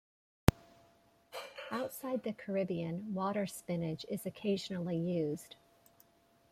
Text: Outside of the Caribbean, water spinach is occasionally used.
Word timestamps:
Outside 1.69 2.15
of 2.15 2.23
the 2.23 2.33
Caribbean, 2.33 3.13
water 3.13 3.45
spinach 3.45 4.03
is 4.09 4.25
occasionally 4.25 4.97
used. 4.97 5.57